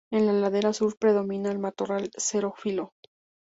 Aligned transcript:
En 0.09 0.25
la 0.25 0.33
ladera 0.33 0.73
sur 0.73 0.97
predomina 0.97 1.51
el 1.51 1.59
matorral 1.59 2.09
xerófilo. 2.17 2.91